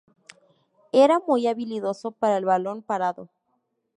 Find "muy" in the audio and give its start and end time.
1.27-1.45